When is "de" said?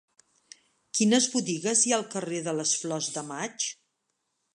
2.47-2.55, 3.19-3.25